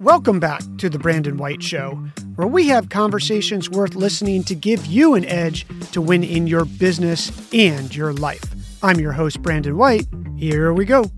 Welcome 0.00 0.40
back 0.40 0.62
to 0.78 0.88
The 0.88 0.98
Brandon 0.98 1.36
White 1.36 1.62
Show, 1.62 1.90
where 2.36 2.48
we 2.48 2.68
have 2.68 2.88
conversations 2.88 3.68
worth 3.68 3.94
listening 3.94 4.42
to 4.44 4.54
give 4.54 4.86
you 4.86 5.14
an 5.14 5.26
edge 5.26 5.66
to 5.92 6.00
win 6.00 6.24
in 6.24 6.46
your 6.46 6.64
business 6.64 7.30
and 7.52 7.94
your 7.94 8.14
life. 8.14 8.42
I'm 8.82 8.98
your 8.98 9.12
host, 9.12 9.42
Brandon 9.42 9.76
White. 9.76 10.06
Here 10.38 10.72
we 10.72 10.86
go. 10.86 11.10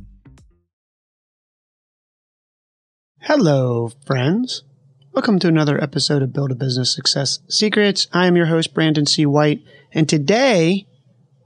Hello, 3.21 3.93
friends. 4.05 4.65
Welcome 5.13 5.39
to 5.39 5.47
another 5.47 5.81
episode 5.81 6.21
of 6.21 6.33
Build 6.33 6.51
a 6.51 6.57
Business 6.57 6.91
Success 6.91 7.39
Secrets. 7.49 8.09
I 8.13 8.27
am 8.27 8.35
your 8.35 8.47
host, 8.47 8.75
Brandon 8.75 9.07
C. 9.07 9.25
White, 9.27 9.63
and 9.93 10.09
today 10.09 10.89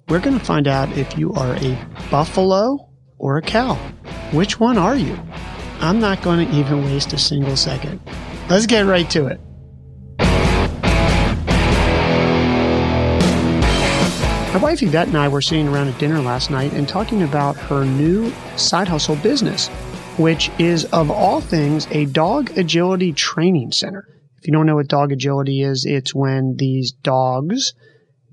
we're 0.08 0.20
going 0.20 0.38
to 0.38 0.44
find 0.44 0.66
out 0.66 0.96
if 0.96 1.18
you 1.18 1.34
are 1.34 1.54
a 1.56 1.86
buffalo 2.10 2.88
or 3.18 3.36
a 3.36 3.42
cow. 3.42 3.74
Which 4.32 4.58
one 4.58 4.78
are 4.78 4.96
you? 4.96 5.18
I'm 5.80 6.00
not 6.00 6.22
going 6.22 6.46
to 6.46 6.54
even 6.54 6.84
waste 6.84 7.12
a 7.12 7.18
single 7.18 7.56
second. 7.56 8.00
Let's 8.48 8.66
get 8.66 8.86
right 8.86 9.08
to 9.10 9.26
it. 9.26 9.40
My 14.56 14.62
wife 14.62 14.82
Yvette 14.82 15.08
and 15.08 15.18
I 15.18 15.28
were 15.28 15.42
sitting 15.42 15.68
around 15.68 15.88
at 15.88 15.98
dinner 15.98 16.18
last 16.20 16.50
night 16.50 16.72
and 16.72 16.88
talking 16.88 17.22
about 17.22 17.56
her 17.56 17.84
new 17.84 18.32
side 18.56 18.88
hustle 18.88 19.16
business, 19.16 19.68
which 20.16 20.50
is, 20.58 20.86
of 20.86 21.10
all 21.10 21.42
things, 21.42 21.86
a 21.90 22.06
dog 22.06 22.56
agility 22.56 23.12
training 23.12 23.72
center. 23.72 24.08
If 24.38 24.46
you 24.46 24.54
don't 24.54 24.64
know 24.64 24.76
what 24.76 24.88
dog 24.88 25.12
agility 25.12 25.60
is, 25.60 25.84
it's 25.84 26.14
when 26.14 26.56
these 26.56 26.92
dogs 26.92 27.74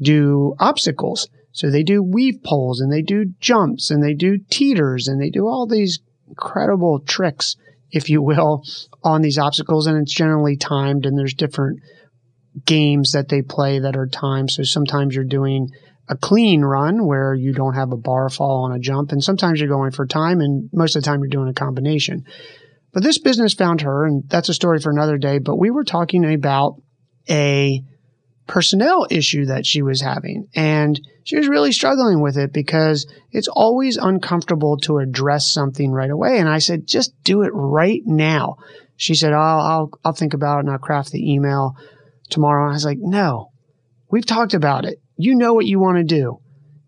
do 0.02 0.56
obstacles. 0.60 1.28
So 1.52 1.70
they 1.70 1.84
do 1.84 2.02
weave 2.02 2.42
poles 2.42 2.80
and 2.80 2.90
they 2.92 3.02
do 3.02 3.34
jumps 3.42 3.92
and 3.92 4.02
they 4.02 4.14
do 4.14 4.38
teeters 4.50 5.10
and 5.10 5.22
they 5.22 5.30
do 5.30 5.48
all 5.48 5.68
these 5.68 6.00
incredible 6.28 7.00
tricks, 7.00 7.56
if 7.92 8.10
you 8.10 8.22
will, 8.22 8.64
on 9.04 9.22
these 9.22 9.38
obstacles. 9.38 9.88
And 9.88 9.98
it's 10.02 10.14
generally 10.14 10.58
timed, 10.58 11.06
and 11.06 11.18
there's 11.18 11.34
different 11.34 11.80
games 12.66 13.12
that 13.14 13.30
they 13.30 13.42
play 13.42 13.80
that 13.80 13.96
are 13.96 14.08
timed. 14.08 14.52
So 14.52 14.64
sometimes 14.64 15.16
you're 15.16 15.24
doing 15.24 15.70
a 16.10 16.18
clean 16.18 16.62
run 16.62 17.06
where 17.06 17.34
you 17.34 17.54
don't 17.54 17.76
have 17.76 17.92
a 17.92 17.98
bar 17.98 18.30
fall 18.30 18.66
on 18.66 18.74
a 18.74 18.80
jump, 18.80 19.12
and 19.12 19.24
sometimes 19.24 19.60
you're 19.60 19.70
going 19.70 19.92
for 19.92 20.06
time, 20.06 20.42
and 20.42 20.70
most 20.74 20.96
of 20.96 21.02
the 21.02 21.06
time 21.06 21.20
you're 21.20 21.30
doing 21.30 21.50
a 21.50 21.54
combination. 21.54 22.26
But 22.92 23.04
this 23.04 23.18
business 23.18 23.54
found 23.54 23.82
her, 23.82 24.06
and 24.06 24.24
that's 24.28 24.50
a 24.50 24.54
story 24.54 24.80
for 24.80 24.92
another 24.92 25.18
day. 25.18 25.40
But 25.40 25.58
we 25.58 25.72
were 25.72 25.84
talking 25.84 26.32
about 26.32 26.82
a 27.30 27.82
personnel 28.48 29.08
issue 29.10 29.46
that 29.46 29.66
she 29.66 29.82
was 29.82 30.02
having. 30.02 30.48
And 30.56 31.00
she 31.24 31.38
was 31.38 31.48
really 31.48 31.72
struggling 31.72 32.22
with 32.22 32.38
it 32.38 32.52
because 32.52 33.08
it's 33.32 33.48
always 33.48 33.98
uncomfortable 33.98 34.78
to 34.78 34.98
address 34.98 35.48
something 35.48 35.92
right 35.92 36.10
away. 36.10 36.40
And 36.40 36.50
I 36.50 36.60
said, 36.60 36.88
just 36.88 37.14
do 37.24 37.44
it 37.44 37.52
right 37.54 38.02
now. 38.06 38.58
She 38.98 39.16
said, 39.16 39.34
oh, 39.34 39.38
I'll, 39.38 39.90
I'll 40.04 40.14
think 40.14 40.34
about 40.34 40.58
it 40.58 40.62
and 40.62 40.70
I'll 40.70 40.78
craft 40.78 41.12
the 41.12 41.32
email 41.34 41.76
tomorrow. 42.30 42.64
And 42.64 42.72
I 42.72 42.74
was 42.74 42.86
like, 42.86 43.00
no, 43.00 43.52
we've 44.10 44.26
talked 44.26 44.54
about 44.54 44.86
it. 44.86 45.00
You 45.16 45.36
know 45.36 45.54
what 45.54 45.66
you 45.66 45.80
want 45.80 45.98
to 45.98 46.04
do. 46.04 46.40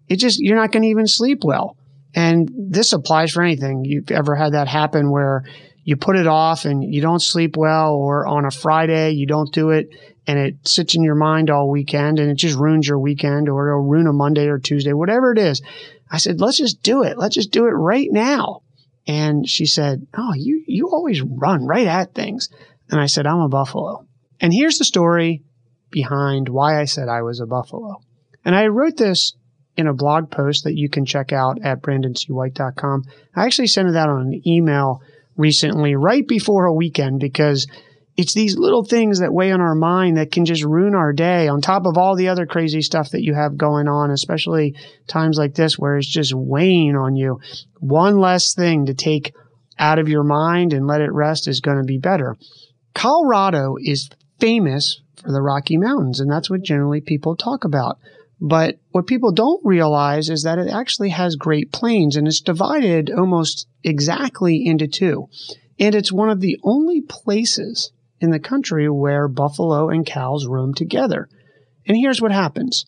It 0.08 0.18
just, 0.18 0.40
you're 0.40 0.58
not 0.58 0.72
going 0.72 0.84
to 0.84 0.90
even 0.90 1.08
sleep 1.08 1.40
well. 1.44 1.78
And 2.14 2.50
this 2.56 2.94
applies 2.94 3.32
for 3.32 3.44
anything. 3.44 3.84
You've 3.84 4.12
ever 4.12 4.36
had 4.36 4.54
that 4.54 4.68
happen 4.68 5.12
where 5.12 5.44
you 5.86 5.96
put 5.96 6.18
it 6.18 6.28
off 6.28 6.66
and 6.66 6.84
you 6.84 7.00
don't 7.00 7.22
sleep 7.22 7.56
well, 7.56 7.94
or 7.94 8.26
on 8.26 8.44
a 8.44 8.52
Friday, 8.52 9.12
you 9.12 9.28
don't 9.28 9.54
do 9.54 9.70
it 9.70 9.90
and 10.28 10.40
it 10.40 10.68
sits 10.68 10.96
in 10.96 11.04
your 11.04 11.16
mind 11.16 11.52
all 11.52 11.70
weekend 11.70 12.20
and 12.20 12.32
it 12.32 12.36
just 12.36 12.58
ruins 12.58 12.88
your 12.88 13.00
weekend 13.00 13.48
or 13.48 13.70
it'll 13.70 13.82
ruin 13.82 14.08
a 14.08 14.14
Monday 14.14 14.48
or 14.48 14.58
Tuesday, 14.58 14.94
whatever 14.94 15.32
it 15.32 15.38
is. 15.38 15.62
I 16.10 16.18
said, 16.18 16.42
let's 16.42 16.58
just 16.58 16.82
do 16.82 17.04
it. 17.04 17.20
Let's 17.20 17.36
just 17.36 17.52
do 17.52 17.68
it 17.68 17.72
right 17.72 18.08
now. 18.12 18.64
And 19.08 19.48
she 19.48 19.68
said, 19.68 20.08
Oh, 20.18 20.34
you, 20.34 20.64
you 20.68 20.90
always 20.90 21.22
run 21.22 21.66
right 21.66 21.86
at 21.86 22.16
things. 22.16 22.50
And 22.90 23.00
I 23.00 23.06
said, 23.06 23.28
I'm 23.28 23.40
a 23.40 23.50
buffalo. 23.50 24.08
And 24.42 24.52
here's 24.52 24.80
the 24.80 24.86
story 24.86 25.44
behind 25.92 26.50
why 26.50 26.82
I 26.82 26.86
said 26.86 27.08
I 27.08 27.22
was 27.22 27.40
a 27.40 27.46
buffalo. 27.46 28.02
And 28.44 28.56
I 28.56 28.68
wrote 28.68 28.98
this 28.98 29.36
in 29.78 29.86
a 29.86 29.94
blog 29.94 30.32
post 30.32 30.64
that 30.64 30.76
you 30.76 30.90
can 30.90 31.06
check 31.06 31.32
out 31.32 31.62
at 31.64 31.84
brandoncwhite.com. 31.84 33.04
I 33.36 33.46
actually 33.46 33.68
sent 33.68 33.90
it 33.90 33.96
out 33.96 34.10
on 34.10 34.22
an 34.34 34.42
email 34.48 35.02
recently, 35.38 35.96
right 35.96 36.28
before 36.28 36.66
a 36.66 36.74
weekend, 36.74 37.20
because 37.20 37.68
it's 38.18 38.34
these 38.34 38.58
little 38.58 38.84
things 38.84 39.20
that 39.20 39.34
weigh 39.34 39.52
on 39.52 39.60
our 39.60 39.76
mind 39.76 40.18
that 40.18 40.32
can 40.32 40.46
just 40.46 40.64
ruin 40.64 40.96
our 40.96 41.12
day 41.12 41.48
on 41.48 41.60
top 41.62 41.86
of 41.86 41.98
all 41.98 42.16
the 42.16 42.30
other 42.30 42.46
crazy 42.46 42.82
stuff 42.82 43.12
that 43.12 43.24
you 43.24 43.34
have 43.34 43.58
going 43.58 43.88
on, 43.88 44.10
especially 44.10 44.76
times 45.08 45.38
like 45.38 45.54
this 45.54 45.78
where 45.78 45.98
it's 45.98 46.08
just 46.08 46.34
weighing 46.34 46.96
on 46.96 47.16
you. 47.16 47.40
One 47.80 48.18
less 48.18 48.54
thing 48.54 48.86
to 48.86 48.94
take 48.94 49.34
out 49.78 50.00
of 50.00 50.08
your 50.08 50.24
mind 50.24 50.72
and 50.72 50.88
let 50.88 51.02
it 51.02 51.12
rest 51.12 51.48
is 51.48 51.60
going 51.60 51.78
to 51.78 51.84
be 51.84 51.98
better. 51.98 52.38
Colorado 52.94 53.76
is 53.82 54.10
famous 54.40 55.02
for 55.22 55.34
the 55.34 55.42
Rocky 55.42 55.78
Mountains, 55.78 56.22
and 56.22 56.32
that's 56.32 56.50
what 56.50 56.64
generally 56.64 57.02
people 57.02 57.36
talk 57.36 57.66
about. 57.66 57.98
But 58.48 58.78
what 58.92 59.08
people 59.08 59.32
don't 59.32 59.66
realize 59.66 60.30
is 60.30 60.44
that 60.44 60.60
it 60.60 60.68
actually 60.68 61.10
has 61.10 61.36
Great 61.36 61.72
Plains 61.72 62.16
and 62.16 62.28
it's 62.28 62.42
divided 62.42 63.10
almost 63.10 63.68
exactly 63.84 64.64
into 64.64 64.88
two. 64.88 65.30
And 65.80 65.96
it's 65.96 66.12
one 66.12 66.30
of 66.30 66.42
the 66.42 66.60
only 66.64 67.02
places 67.02 67.92
in 68.20 68.30
the 68.30 68.40
country 68.40 68.88
where 68.88 69.28
buffalo 69.28 69.90
and 69.90 70.06
cows 70.06 70.46
roam 70.46 70.76
together. 70.76 71.28
And 71.88 71.98
here's 71.98 72.22
what 72.22 72.32
happens. 72.32 72.86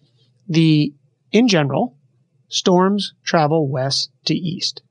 The, 0.48 0.94
in 1.32 1.48
general, 1.48 1.98
storms 2.50 3.16
travel 3.26 3.68
west 3.68 4.12
to 4.26 4.36
east. 4.36 4.84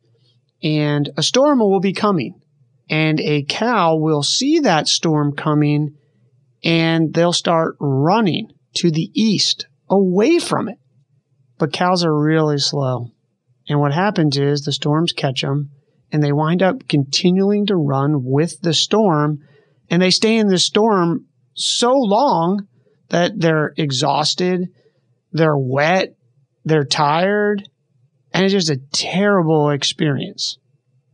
And 0.65 1.11
a 1.17 1.23
storm 1.23 1.61
will 1.61 1.79
be 1.79 1.93
coming. 1.93 2.41
And 2.91 3.21
a 3.21 3.45
cow 3.45 3.95
will 3.95 4.25
see 4.25 4.59
that 4.59 4.89
storm 4.89 5.37
coming 5.37 5.95
and 6.65 7.15
they'll 7.15 7.33
start 7.33 7.77
running 7.79 8.51
to 8.79 8.91
the 8.91 9.13
east 9.15 9.69
away 9.89 10.39
from 10.39 10.69
it. 10.69 10.79
But 11.59 11.73
cows 11.73 12.05
are 12.05 12.17
really 12.17 12.59
slow. 12.59 13.13
And 13.69 13.81
what 13.81 13.93
happens 13.93 14.37
is 14.37 14.63
the 14.63 14.73
storms 14.73 15.13
catch 15.13 15.43
them 15.43 15.71
and 16.13 16.23
they 16.23 16.33
wind 16.33 16.63
up 16.63 16.87
continuing 16.89 17.67
to 17.67 17.77
run 17.77 18.25
with 18.25 18.61
the 18.61 18.75
storm 18.75 19.41
and 19.91 20.03
they 20.03 20.11
stay 20.11 20.37
in 20.37 20.49
the 20.49 20.59
storm 20.59 21.27
so 21.55 21.93
long 21.93 22.67
that 23.09 23.39
they're 23.39 23.73
exhausted, 23.77 24.69
they're 25.33 25.57
wet, 25.57 26.17
they're 26.65 26.85
tired, 26.85 27.69
and 28.33 28.45
it's 28.45 28.53
just 28.53 28.71
a 28.71 28.81
terrible 28.93 29.71
experience. 29.71 30.59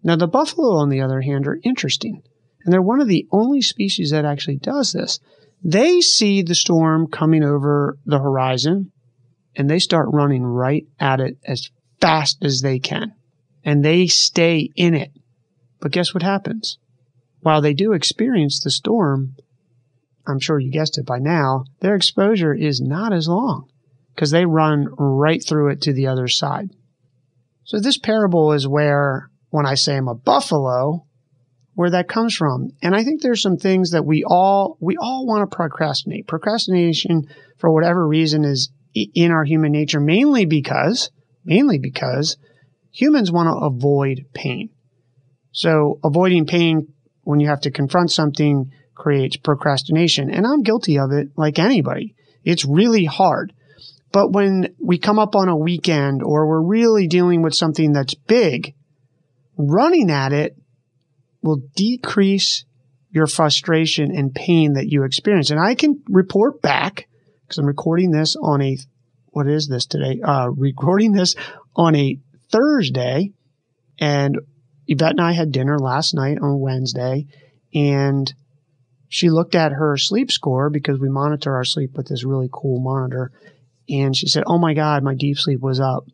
Now, 0.03 0.17
the 0.17 0.27
buffalo, 0.27 0.77
on 0.77 0.89
the 0.89 1.01
other 1.01 1.21
hand, 1.21 1.47
are 1.47 1.61
interesting, 1.63 2.23
and 2.65 2.73
they're 2.73 2.83
one 2.83 3.01
of 3.01 3.09
the 3.09 3.27
only 3.31 3.63
species 3.63 4.11
that 4.11 4.25
actually 4.25 4.57
does 4.57 4.93
this. 4.93 5.21
They 5.65 6.01
see 6.01 6.43
the 6.43 6.55
storm 6.55 7.07
coming 7.07 7.45
over 7.45 7.97
the 8.05 8.19
horizon 8.19 8.91
and 9.55 9.69
they 9.69 9.79
start 9.79 10.09
running 10.13 10.45
right 10.45 10.87
at 10.99 11.21
it 11.21 11.39
as 11.45 11.71
fast 12.01 12.45
as 12.45 12.61
they 12.63 12.79
can. 12.79 13.15
And 13.65 13.85
they 13.85 14.07
stay 14.09 14.71
in 14.75 14.95
it. 14.95 15.13
But 15.81 15.93
guess 15.93 16.13
what 16.13 16.23
happens? 16.23 16.79
While 17.41 17.61
they 17.61 17.75
do 17.75 17.93
experience 17.93 18.61
the 18.61 18.71
storm, 18.71 19.37
I'm 20.27 20.41
sure 20.41 20.59
you 20.59 20.71
guessed 20.71 20.99
it 20.99 21.07
by 21.07 21.19
now, 21.19 21.65
their 21.81 21.95
exposure 21.95 22.55
is 22.55 22.81
not 22.81 23.13
as 23.13 23.29
long 23.29 23.69
because 24.15 24.31
they 24.31 24.47
run 24.47 24.89
right 24.97 25.45
through 25.45 25.71
it 25.71 25.81
to 25.83 25.93
the 25.93 26.07
other 26.07 26.29
side. 26.29 26.71
So 27.65 27.79
this 27.79 27.99
parable 27.99 28.53
is 28.53 28.67
where, 28.67 29.29
when 29.51 29.67
I 29.67 29.75
say 29.75 29.97
I'm 29.97 30.09
a 30.09 30.15
buffalo, 30.15 31.07
where 31.75 31.91
that 31.91 32.09
comes 32.09 32.35
from. 32.35 32.71
And 32.83 32.95
I 32.95 33.05
think 33.05 33.23
there's 33.23 33.43
some 33.43 33.57
things 33.57 33.93
that 33.93 34.05
we 34.05 34.25
all, 34.25 34.77
we 34.81 34.97
all 35.01 35.27
want 35.27 35.49
to 35.49 35.57
procrastinate. 35.57 36.27
Procrastination, 36.27 37.27
for 37.59 37.73
whatever 37.73 38.07
reason, 38.07 38.45
is 38.45 38.71
in 38.95 39.31
our 39.31 39.45
human 39.45 39.73
nature, 39.73 40.01
mainly 40.01 40.45
because, 40.45 41.11
mainly 41.45 41.79
because 41.79 42.37
humans 42.91 43.33
want 43.33 43.49
to 43.49 43.65
avoid 43.65 44.27
pain. 44.35 44.71
So 45.53 45.99
avoiding 46.05 46.47
pain 46.47 46.93
when 47.23 47.41
you 47.41 47.49
have 47.49 47.63
to 47.63 47.71
confront 47.71 48.11
something 48.11 48.71
creates 48.95 49.37
procrastination. 49.37 50.31
And 50.31 50.47
I'm 50.47 50.63
guilty 50.63 50.99
of 50.99 51.11
it 51.13 51.29
like 51.37 51.59
anybody. 51.59 52.15
It's 52.45 52.65
really 52.65 53.05
hard. 53.05 53.53
But 54.13 54.33
when 54.33 54.75
we 54.79 54.99
come 54.99 55.19
up 55.19 55.35
on 55.35 55.49
a 55.49 55.57
weekend 55.57 56.23
or 56.23 56.47
we're 56.47 56.61
really 56.61 57.07
dealing 57.07 57.41
with 57.41 57.55
something 57.55 57.93
that's 57.93 58.15
big, 58.15 58.75
running 59.57 60.11
at 60.11 60.33
it 60.35 60.57
will 61.43 61.63
decrease 61.75 62.65
your 63.11 63.27
frustration 63.27 64.11
and 64.15 64.35
pain 64.35 64.75
that 64.75 64.89
you 64.89 65.05
experience. 65.05 65.51
And 65.51 65.61
I 65.61 65.75
can 65.75 66.03
report 66.09 66.63
back 66.63 67.09
because 67.43 67.59
I'm 67.59 67.67
recording 67.67 68.11
this 68.11 68.37
on 68.37 68.63
a, 68.63 68.79
what 69.27 69.49
is 69.49 69.69
this 69.69 69.87
today? 69.87 70.21
Uh, 70.25 70.49
recording 70.57 71.13
this 71.13 71.35
on 71.77 71.95
a 71.95 72.19
Thursday 72.51 73.33
and 73.99 74.39
Yvette 74.87 75.13
and 75.13 75.21
I 75.21 75.33
had 75.33 75.53
dinner 75.53 75.79
last 75.79 76.15
night 76.15 76.39
on 76.41 76.61
Wednesday, 76.61 77.27
and 77.75 78.33
she 79.09 79.31
looked 79.31 79.55
at 79.55 79.73
her 79.73 79.97
sleep 79.97 80.31
score 80.31 80.71
because 80.71 80.99
we 80.99 81.09
monitor 81.09 81.55
our 81.55 81.65
sleep 81.65 81.97
with 81.97 82.09
this 82.09 82.25
really 82.25 82.49
cool 82.53 82.81
monitor. 82.81 83.31
And 83.89 84.17
she 84.17 84.27
said, 84.27 84.45
Oh 84.47 84.59
my 84.59 84.75
God, 84.75 85.03
my 85.03 85.15
deep 85.15 85.39
sleep 85.39 85.61
was 85.61 85.81
up. 85.81 86.05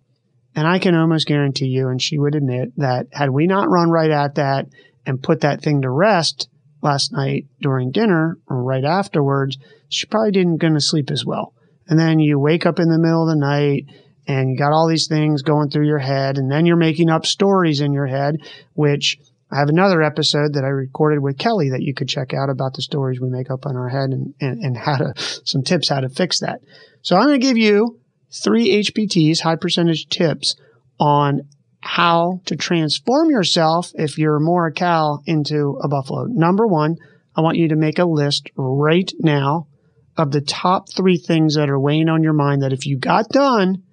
And 0.55 0.67
I 0.67 0.79
can 0.79 0.95
almost 0.95 1.27
guarantee 1.27 1.67
you, 1.67 1.89
and 1.89 2.03
she 2.03 2.19
would 2.19 2.35
admit 2.35 2.73
that 2.77 3.07
had 3.13 3.31
we 3.31 3.47
not 3.47 3.71
run 3.71 3.91
right 3.91 4.11
at 4.11 4.35
that 4.37 4.67
and 5.09 5.23
put 5.23 5.41
that 5.41 5.63
thing 5.63 5.81
to 5.83 5.91
rest 5.91 6.49
last 6.83 7.13
night 7.13 7.47
during 7.61 7.91
dinner 7.91 8.39
or 8.47 8.63
right 8.63 8.85
afterwards, 8.85 9.57
she 9.89 10.07
probably 10.07 10.31
didn't 10.31 10.59
going 10.59 10.75
to 10.75 10.81
sleep 10.81 11.11
as 11.11 11.25
well. 11.25 11.55
And 11.89 11.99
then 11.99 12.21
you 12.21 12.39
wake 12.39 12.67
up 12.67 12.79
in 12.79 12.91
the 12.91 12.99
middle 12.99 13.23
of 13.23 13.29
the 13.29 13.41
night 13.41 13.87
and 14.27 14.51
you 14.51 14.59
got 14.59 14.73
all 14.73 14.87
these 14.87 15.09
things 15.09 15.41
going 15.41 15.71
through 15.71 15.87
your 15.87 15.99
head 15.99 16.37
and 16.37 16.53
then 16.53 16.67
you're 16.67 16.77
making 16.77 17.09
up 17.09 17.25
stories 17.25 17.81
in 17.81 17.95
your 17.95 18.07
head, 18.07 18.37
which 18.75 19.19
I 19.51 19.57
have 19.57 19.71
another 19.71 20.03
episode 20.03 20.53
that 20.53 20.65
I 20.65 20.69
recorded 20.69 21.21
with 21.21 21.39
Kelly 21.39 21.71
that 21.71 21.81
you 21.81 21.95
could 21.95 22.11
check 22.11 22.35
out 22.35 22.51
about 22.51 22.75
the 22.75 22.83
stories 22.83 23.19
we 23.19 23.31
make 23.31 23.51
up 23.51 23.65
on 23.65 23.77
our 23.77 23.89
head 23.89 24.11
and, 24.11 24.35
and, 24.43 24.63
and 24.63 24.77
how 24.85 24.99
to, 24.99 25.15
some 25.17 25.63
tips 25.63 25.89
how 25.89 26.01
to 26.01 26.11
fix 26.11 26.41
that. 26.41 26.61
So 27.01 27.17
I'm 27.17 27.29
going 27.29 27.41
to 27.41 27.47
give 27.47 27.57
you 27.57 27.99
three 28.31 28.83
HPTs, 28.83 29.41
high 29.41 29.57
percentage 29.57 30.11
tips 30.11 30.55
on 31.01 31.49
how 31.81 32.41
to 32.47 32.57
transform 32.57 33.31
yourself 33.31 33.93
if 33.95 34.19
you're 34.19 34.41
more 34.41 34.67
a 34.67 34.73
cow 34.73 35.21
into 35.27 35.79
a 35.83 35.89
buffalo. 35.89 36.25
Number 36.25 36.67
one, 36.67 36.97
I 37.37 37.41
want 37.41 37.57
you 37.57 37.69
to 37.69 37.77
make 37.77 37.99
a 37.99 38.05
list 38.05 38.51
right 38.57 39.11
now 39.21 39.69
of 40.17 40.33
the 40.33 40.41
top 40.41 40.91
three 40.93 41.17
things 41.17 41.55
that 41.55 41.71
are 41.71 41.79
weighing 41.79 42.09
on 42.09 42.23
your 42.23 42.33
mind 42.33 42.63
that 42.63 42.73
if 42.73 42.87
you 42.87 42.99
got 42.99 43.29
done 43.29 43.85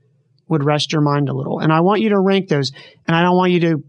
would 0.47 0.63
rest 0.63 0.91
your 0.91 1.01
mind 1.01 1.29
a 1.29 1.33
little. 1.33 1.59
And 1.59 1.71
I 1.71 1.81
want 1.81 2.01
you 2.01 2.09
to 2.09 2.19
rank 2.19 2.49
those. 2.49 2.71
And 3.07 3.15
I 3.15 3.21
don't 3.21 3.37
want 3.37 3.51
you 3.51 3.59
to 3.61 3.83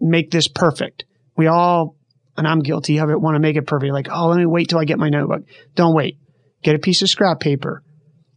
make 0.00 0.30
this 0.30 0.48
perfect. 0.48 1.04
We 1.36 1.46
all, 1.46 1.96
and 2.36 2.46
I'm 2.46 2.60
guilty 2.60 2.98
of 2.98 3.10
it, 3.10 3.20
want 3.20 3.36
to 3.36 3.40
make 3.40 3.56
it 3.56 3.66
perfect. 3.66 3.92
Like, 3.92 4.08
oh, 4.10 4.28
let 4.28 4.38
me 4.38 4.46
wait 4.46 4.68
till 4.68 4.78
I 4.78 4.84
get 4.84 4.98
my 4.98 5.08
notebook. 5.08 5.42
Don't 5.74 5.94
wait. 5.94 6.18
Get 6.62 6.74
a 6.74 6.80
piece 6.80 7.02
of 7.02 7.08
scrap 7.08 7.40
paper. 7.40 7.82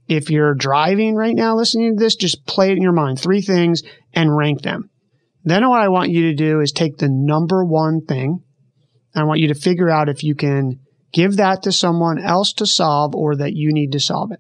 If 0.08 0.30
you're 0.30 0.54
driving 0.54 1.16
right 1.16 1.36
now 1.36 1.56
listening 1.56 1.98
to 1.98 2.04
this, 2.04 2.16
just 2.16 2.46
play 2.46 2.70
it 2.70 2.78
in 2.78 2.82
your 2.82 2.94
mind. 2.94 3.20
Three 3.20 3.42
things 3.42 3.84
and 4.14 4.36
rank 4.36 4.62
them. 4.62 4.90
Then 5.44 5.68
what 5.70 5.82
I 5.82 5.90
want 5.90 6.12
you 6.12 6.24
to 6.30 6.36
do 6.36 6.62
is 6.62 6.72
take 6.72 6.98
the 6.98 7.10
number 7.10 7.64
one 7.64 8.02
thing. 8.06 8.44
I 9.16 9.24
want 9.24 9.40
you 9.40 9.48
to 9.50 9.56
figure 9.56 9.90
out 9.90 10.10
if 10.10 10.24
you 10.24 10.36
can 10.36 10.80
give 11.12 11.38
that 11.38 11.64
to 11.64 11.72
someone 11.72 12.20
else 12.20 12.54
to 12.54 12.66
solve 12.66 13.16
or 13.16 13.36
that 13.38 13.54
you 13.54 13.74
need 13.74 13.92
to 13.94 14.00
solve 14.00 14.32
it. 14.32 14.40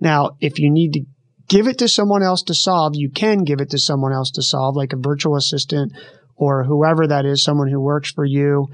Now, 0.00 0.30
if 0.40 0.58
you 0.58 0.70
need 0.70 0.92
to 0.94 1.04
give 1.48 1.66
it 1.66 1.78
to 1.78 1.88
someone 1.88 2.22
else 2.22 2.42
to 2.44 2.54
solve, 2.54 2.92
you 2.94 3.10
can 3.10 3.44
give 3.44 3.60
it 3.60 3.70
to 3.70 3.78
someone 3.78 4.12
else 4.12 4.30
to 4.32 4.42
solve, 4.42 4.76
like 4.76 4.92
a 4.92 4.98
virtual 4.98 5.36
assistant 5.36 5.92
or 6.36 6.64
whoever 6.64 7.06
that 7.06 7.24
is, 7.24 7.42
someone 7.42 7.68
who 7.68 7.80
works 7.80 8.12
for 8.12 8.24
you. 8.24 8.68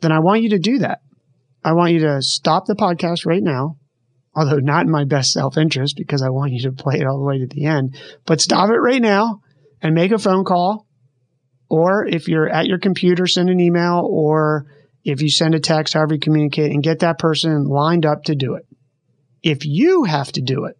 Then 0.00 0.12
I 0.12 0.20
want 0.20 0.42
you 0.42 0.50
to 0.50 0.58
do 0.58 0.78
that. 0.78 1.00
I 1.64 1.72
want 1.72 1.92
you 1.92 2.00
to 2.00 2.22
stop 2.22 2.66
the 2.66 2.74
podcast 2.74 3.26
right 3.26 3.42
now, 3.42 3.76
although 4.34 4.58
not 4.58 4.84
in 4.84 4.90
my 4.90 5.04
best 5.04 5.32
self 5.32 5.56
interest 5.56 5.96
because 5.96 6.22
I 6.22 6.30
want 6.30 6.52
you 6.52 6.62
to 6.62 6.72
play 6.72 6.96
it 6.96 7.06
all 7.06 7.18
the 7.18 7.24
way 7.24 7.38
to 7.38 7.46
the 7.46 7.66
end, 7.66 7.96
but 8.26 8.40
stop 8.40 8.70
it 8.70 8.78
right 8.78 9.02
now 9.02 9.40
and 9.80 9.94
make 9.94 10.12
a 10.12 10.18
phone 10.18 10.44
call. 10.44 10.86
Or 11.68 12.06
if 12.06 12.28
you're 12.28 12.48
at 12.48 12.66
your 12.66 12.78
computer, 12.78 13.26
send 13.26 13.48
an 13.48 13.60
email 13.60 14.06
or 14.08 14.66
if 15.04 15.20
you 15.20 15.30
send 15.30 15.54
a 15.54 15.60
text, 15.60 15.94
however 15.94 16.14
you 16.14 16.20
communicate, 16.20 16.70
and 16.70 16.82
get 16.82 17.00
that 17.00 17.18
person 17.18 17.64
lined 17.64 18.06
up 18.06 18.24
to 18.24 18.34
do 18.34 18.54
it. 18.54 18.66
If 19.42 19.64
you 19.64 20.04
have 20.04 20.30
to 20.32 20.40
do 20.40 20.66
it, 20.66 20.76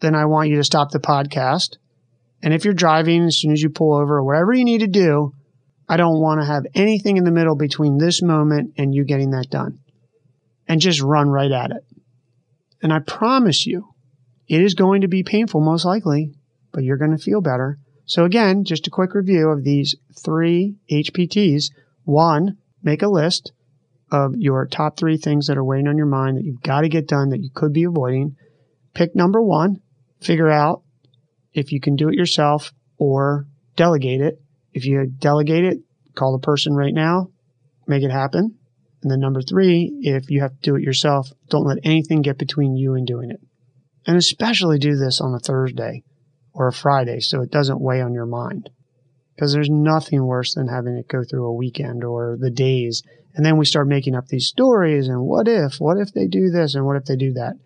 then 0.00 0.14
I 0.14 0.24
want 0.26 0.48
you 0.48 0.56
to 0.56 0.64
stop 0.64 0.90
the 0.90 0.98
podcast. 0.98 1.76
And 2.42 2.54
if 2.54 2.64
you're 2.64 2.74
driving, 2.74 3.24
as 3.24 3.38
soon 3.38 3.52
as 3.52 3.62
you 3.62 3.70
pull 3.70 3.94
over 3.94 4.22
whatever 4.22 4.52
you 4.52 4.64
need 4.64 4.80
to 4.80 4.86
do, 4.86 5.32
I 5.88 5.96
don't 5.96 6.20
want 6.20 6.40
to 6.40 6.46
have 6.46 6.66
anything 6.74 7.16
in 7.16 7.24
the 7.24 7.30
middle 7.30 7.56
between 7.56 7.98
this 7.98 8.22
moment 8.22 8.74
and 8.78 8.94
you 8.94 9.04
getting 9.04 9.30
that 9.30 9.50
done. 9.50 9.80
And 10.66 10.80
just 10.80 11.02
run 11.02 11.28
right 11.28 11.52
at 11.52 11.70
it. 11.70 11.84
And 12.82 12.92
I 12.92 12.98
promise 12.98 13.66
you, 13.66 13.94
it 14.48 14.60
is 14.60 14.74
going 14.74 15.00
to 15.00 15.08
be 15.08 15.22
painful, 15.22 15.60
most 15.60 15.84
likely, 15.84 16.34
but 16.72 16.84
you're 16.84 16.98
going 16.98 17.16
to 17.16 17.22
feel 17.22 17.40
better. 17.40 17.78
So 18.06 18.24
again, 18.24 18.64
just 18.64 18.86
a 18.86 18.90
quick 18.90 19.14
review 19.14 19.48
of 19.48 19.64
these 19.64 19.94
three 20.22 20.76
HPTs. 20.90 21.70
One, 22.04 22.58
make 22.82 23.02
a 23.02 23.08
list 23.08 23.52
of 24.10 24.36
your 24.36 24.66
top 24.66 24.98
three 24.98 25.16
things 25.16 25.46
that 25.46 25.56
are 25.56 25.64
weighing 25.64 25.88
on 25.88 25.96
your 25.96 26.06
mind 26.06 26.36
that 26.36 26.44
you've 26.44 26.62
got 26.62 26.82
to 26.82 26.88
get 26.88 27.08
done 27.08 27.30
that 27.30 27.40
you 27.40 27.50
could 27.54 27.72
be 27.72 27.84
avoiding. 27.84 28.36
Pick 28.92 29.16
number 29.16 29.40
one, 29.42 29.80
figure 30.20 30.50
out 30.50 30.82
if 31.54 31.72
you 31.72 31.80
can 31.80 31.96
do 31.96 32.08
it 32.08 32.14
yourself 32.14 32.72
or 32.98 33.46
delegate 33.76 34.20
it. 34.20 34.40
If 34.72 34.84
you 34.84 35.06
delegate 35.06 35.64
it, 35.64 35.78
call 36.14 36.32
the 36.32 36.44
person 36.44 36.74
right 36.74 36.92
now, 36.92 37.30
make 37.86 38.02
it 38.02 38.10
happen. 38.10 38.58
And 39.04 39.10
then 39.10 39.20
number 39.20 39.42
three, 39.42 39.98
if 40.00 40.30
you 40.30 40.40
have 40.40 40.52
to 40.52 40.62
do 40.62 40.76
it 40.76 40.82
yourself, 40.82 41.30
don't 41.50 41.66
let 41.66 41.78
anything 41.84 42.22
get 42.22 42.38
between 42.38 42.74
you 42.74 42.94
and 42.94 43.06
doing 43.06 43.30
it. 43.30 43.40
And 44.06 44.16
especially 44.16 44.78
do 44.78 44.96
this 44.96 45.20
on 45.20 45.34
a 45.34 45.38
Thursday 45.38 46.02
or 46.54 46.68
a 46.68 46.72
Friday 46.72 47.20
so 47.20 47.42
it 47.42 47.50
doesn't 47.50 47.82
weigh 47.82 48.00
on 48.00 48.14
your 48.14 48.24
mind 48.24 48.70
because 49.34 49.52
there's 49.52 49.68
nothing 49.68 50.24
worse 50.24 50.54
than 50.54 50.68
having 50.68 50.96
it 50.96 51.06
go 51.06 51.22
through 51.22 51.44
a 51.46 51.52
weekend 51.52 52.02
or 52.02 52.38
the 52.40 52.50
days. 52.50 53.02
And 53.34 53.44
then 53.44 53.58
we 53.58 53.66
start 53.66 53.88
making 53.88 54.14
up 54.14 54.28
these 54.28 54.46
stories 54.46 55.08
and 55.08 55.20
what 55.20 55.48
if, 55.48 55.76
what 55.80 55.98
if 55.98 56.14
they 56.14 56.26
do 56.26 56.48
this 56.48 56.74
and 56.74 56.86
what 56.86 56.96
if 56.96 57.04
they 57.04 57.16
do 57.16 57.34
that? 57.34 57.56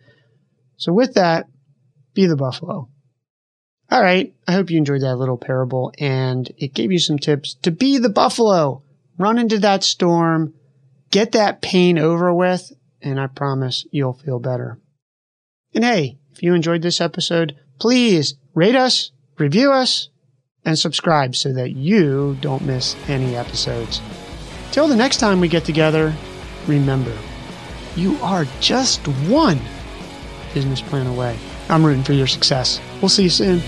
So 0.76 0.93
with 0.93 1.14
that, 1.14 1.46
be 2.14 2.26
the 2.26 2.37
buffalo. 2.37 2.88
All 3.90 4.02
right. 4.02 4.35
I 4.49 4.52
hope 4.52 4.70
you 4.70 4.79
enjoyed 4.79 5.02
that 5.02 5.17
little 5.17 5.38
parable 5.38 5.93
and 6.00 6.50
it 6.58 6.75
gave 6.75 6.90
you 6.90 6.99
some 6.99 7.19
tips 7.19 7.55
to 7.62 7.70
be 7.70 7.99
the 7.99 8.08
buffalo. 8.08 8.82
Run 9.19 9.38
into 9.38 9.58
that 9.61 9.85
storm, 9.85 10.55
get 11.10 11.32
that 11.32 11.62
pain 11.62 11.99
over 11.99 12.32
with, 12.32 12.72
and 13.00 13.20
I 13.20 13.26
promise 13.26 13.87
you'll 13.90 14.12
feel 14.14 14.38
better. 14.38 14.78
And 15.75 15.84
hey, 15.84 16.19
if 16.32 16.43
you 16.43 16.55
enjoyed 16.55 16.82
this 16.82 17.00
episode, 17.00 17.56
please 17.78 18.34
rate 18.55 18.75
us, 18.75 19.12
review 19.38 19.72
us, 19.72 20.08
and 20.64 20.78
subscribe 20.78 21.34
so 21.34 21.52
that 21.52 21.70
you 21.70 22.37
don't 22.40 22.64
miss 22.64 22.96
any 23.08 23.37
episodes. 23.37 24.00
Till 24.70 24.88
the 24.88 24.96
next 24.96 25.19
time 25.19 25.40
we 25.40 25.49
get 25.49 25.64
together, 25.64 26.14
remember, 26.66 27.16
you 27.96 28.16
are 28.22 28.44
just 28.61 29.06
one 29.28 29.61
business 30.54 30.81
plan 30.81 31.06
away. 31.06 31.38
I'm 31.69 31.84
rooting 31.84 32.04
for 32.04 32.12
your 32.12 32.26
success. 32.26 32.81
We'll 33.00 33.08
see 33.08 33.25
you 33.25 33.31
soon. 33.31 33.61